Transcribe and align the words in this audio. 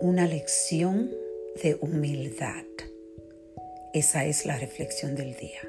una 0.00 0.26
lección 0.26 1.10
de 1.62 1.76
humildad. 1.80 2.64
Esa 3.92 4.24
es 4.24 4.46
la 4.46 4.58
reflexión 4.58 5.14
del 5.14 5.34
día. 5.34 5.60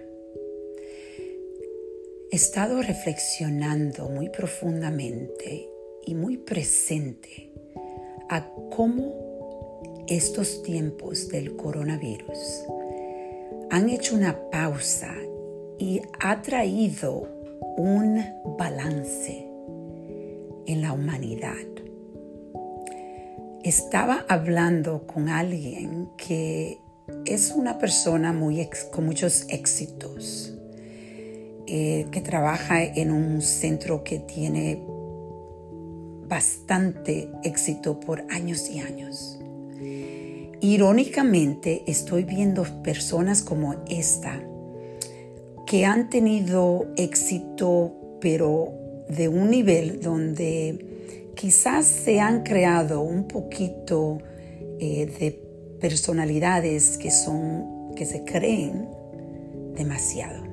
He 2.32 2.36
estado 2.36 2.82
reflexionando 2.82 4.08
muy 4.08 4.30
profundamente 4.30 5.68
y 6.06 6.16
muy 6.16 6.38
presente 6.38 7.52
a 8.30 8.50
cómo 8.74 10.06
estos 10.08 10.64
tiempos 10.64 11.28
del 11.28 11.58
coronavirus 11.58 12.64
han 13.70 13.90
hecho 13.90 14.16
una 14.16 14.50
pausa 14.50 15.14
y 15.78 16.02
ha 16.22 16.42
traído 16.42 17.28
un 17.76 18.24
balance 18.58 19.46
en 20.68 20.82
la 20.82 20.94
humanidad. 20.94 21.58
Estaba 23.64 24.26
hablando 24.28 25.06
con 25.06 25.30
alguien 25.30 26.10
que 26.18 26.82
es 27.26 27.54
una 27.56 27.78
persona 27.78 28.34
muy 28.34 28.68
con 28.90 29.06
muchos 29.06 29.46
éxitos, 29.50 30.56
eh, 31.68 32.08
que 32.12 32.22
trabaja 32.22 32.84
en 32.84 33.12
un 33.12 33.44
centro 33.44 34.04
que 34.04 34.18
tiene 34.18 34.84
bastante 36.28 37.30
éxito 37.44 38.00
por 38.00 38.26
años 38.32 38.68
y 38.68 38.80
años. 38.80 39.40
Irónicamente, 40.60 41.84
estoy 41.86 42.24
viendo 42.24 42.64
personas 42.82 43.44
como 43.44 43.76
esta 43.88 44.42
que 45.68 45.86
han 45.86 46.10
tenido 46.10 46.88
éxito, 46.98 48.18
pero 48.20 48.74
de 49.08 49.28
un 49.28 49.52
nivel 49.52 50.02
donde 50.02 50.91
quizás 51.36 51.86
se 51.86 52.20
han 52.20 52.44
creado 52.44 53.02
un 53.02 53.28
poquito 53.28 54.20
eh, 54.80 55.06
de 55.06 55.32
personalidades 55.80 56.98
que 56.98 57.12
son, 57.12 57.94
que 57.96 58.06
se 58.06 58.24
creen 58.24 58.90
demasiado, 59.76 60.44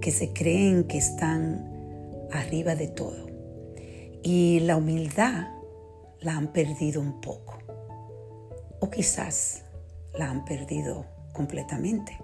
que 0.00 0.10
se 0.10 0.32
creen 0.32 0.84
que 0.84 0.98
están 0.98 1.66
arriba 2.32 2.74
de 2.74 2.88
todo. 2.88 3.26
Y 4.22 4.60
la 4.60 4.76
humildad 4.76 5.48
la 6.20 6.36
han 6.36 6.52
perdido 6.52 7.00
un 7.00 7.20
poco. 7.20 7.58
O 8.80 8.90
quizás 8.90 9.64
la 10.14 10.30
han 10.30 10.44
perdido 10.44 11.06
completamente. 11.32 12.18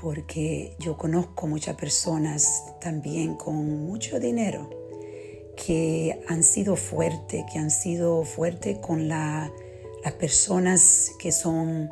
Porque 0.00 0.76
yo 0.78 0.96
conozco 0.96 1.46
muchas 1.46 1.76
personas 1.76 2.64
también 2.80 3.34
con 3.34 3.86
mucho 3.86 4.20
dinero 4.20 4.85
que 5.66 6.22
han 6.28 6.44
sido 6.44 6.76
fuertes, 6.76 7.44
que 7.52 7.58
han 7.58 7.72
sido 7.72 8.22
fuertes 8.22 8.78
con 8.78 9.08
las 9.08 9.50
personas 10.20 11.10
que 11.18 11.32
son 11.32 11.90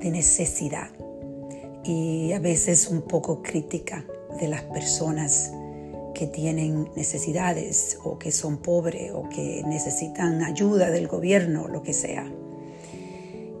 de 0.00 0.10
necesidad 0.10 0.88
y 1.84 2.32
a 2.32 2.38
veces 2.38 2.88
un 2.88 3.02
poco 3.02 3.42
crítica 3.42 4.06
de 4.40 4.48
las 4.48 4.62
personas 4.62 5.52
que 6.14 6.26
tienen 6.26 6.88
necesidades 6.96 7.98
o 8.02 8.18
que 8.18 8.32
son 8.32 8.58
pobres 8.62 9.12
o 9.12 9.28
que 9.28 9.62
necesitan 9.66 10.42
ayuda 10.42 10.90
del 10.90 11.06
gobierno, 11.06 11.68
lo 11.68 11.82
que 11.82 11.92
sea. 11.92 12.32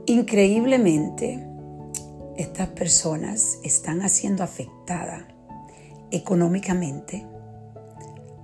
Increíblemente, 0.06 1.46
estas 2.38 2.68
personas 2.68 3.58
están 3.64 4.08
siendo 4.08 4.44
afectadas 4.44 5.24
económicamente 6.10 7.26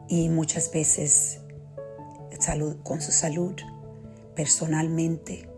y 0.08 0.28
muchas 0.28 0.70
veces 0.72 1.40
con 2.82 3.00
su 3.00 3.12
salud, 3.12 3.54
personalmente, 4.34 5.48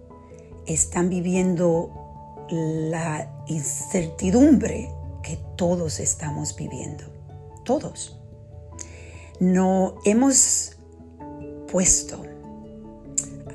están 0.66 1.08
viviendo 1.08 2.46
la 2.50 3.44
incertidumbre 3.46 4.90
que 5.22 5.38
todos 5.56 6.00
estamos 6.00 6.56
viviendo. 6.56 7.04
Todos 7.64 8.18
no 9.38 9.94
hemos 10.04 10.76
puesto 11.70 12.22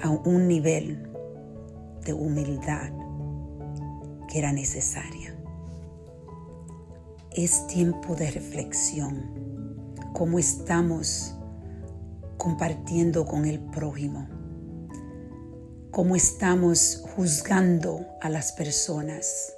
a 0.01 0.09
un 0.09 0.47
nivel 0.47 1.11
de 2.03 2.13
humildad 2.13 2.91
que 4.29 4.39
era 4.39 4.51
necesaria. 4.51 5.35
Es 7.31 7.67
tiempo 7.67 8.15
de 8.15 8.31
reflexión, 8.31 9.44
cómo 10.15 10.39
estamos 10.39 11.33
compartiendo 12.37 13.25
con 13.25 13.45
el 13.45 13.59
prójimo, 13.59 14.29
cómo 15.91 16.15
estamos 16.15 17.03
juzgando 17.15 18.05
a 18.21 18.29
las 18.29 18.53
personas. 18.53 19.53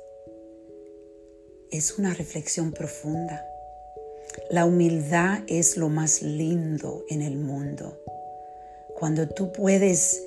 Es 1.69 2.00
una 2.00 2.16
reflexión 2.16 2.72
profunda. 2.72 3.45
La 4.50 4.66
humildad 4.66 5.44
es 5.45 5.78
lo 5.78 5.90
más 5.90 6.23
lindo 6.23 7.06
en 7.07 7.22
el 7.22 7.38
mundo. 7.38 8.01
Cuando 8.97 9.29
tú 9.29 9.51
puedes 9.51 10.24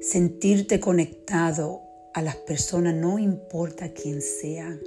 sentirte 0.00 0.78
conectado 0.78 1.82
a 2.14 2.22
las 2.22 2.36
personas, 2.36 2.94
no 2.94 3.18
importa 3.18 3.92
quién 3.92 4.22
sean, 4.22 4.80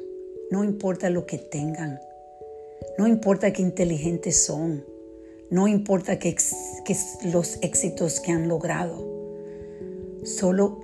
no 0.49 0.63
importa 0.63 1.09
lo 1.09 1.25
que 1.25 1.39
tengan, 1.39 1.99
no 2.97 3.07
importa 3.07 3.51
qué 3.53 3.61
inteligentes 3.61 4.45
son, 4.45 4.85
no 5.49 5.67
importa 5.67 6.17
qué, 6.19 6.35
los 7.31 7.59
éxitos 7.61 8.19
que 8.19 8.31
han 8.31 8.47
logrado, 8.47 9.07
solo 10.23 10.79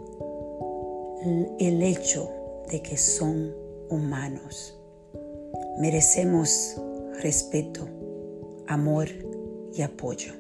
el 1.60 1.82
hecho 1.82 2.30
de 2.70 2.82
que 2.82 2.98
son 2.98 3.54
humanos. 3.90 4.80
Merecemos 5.80 6.80
respeto, 7.22 7.88
amor 8.68 9.08
y 9.74 9.82
apoyo. 9.82 10.34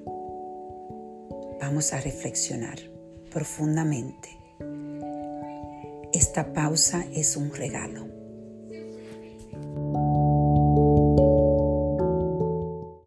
Vamos 1.59 1.93
a 1.93 2.01
reflexionar 2.01 2.79
profundamente. 3.31 4.29
Esta 6.13 6.53
pausa 6.53 7.05
es 7.13 7.35
un 7.35 7.53
regalo. 7.53 8.18